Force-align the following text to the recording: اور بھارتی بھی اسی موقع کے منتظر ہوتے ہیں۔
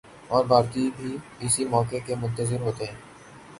اور 0.27 0.45
بھارتی 0.45 0.89
بھی 0.97 1.15
اسی 1.39 1.65
موقع 1.65 1.95
کے 2.05 2.15
منتظر 2.15 2.61
ہوتے 2.61 2.85
ہیں۔ 2.85 2.95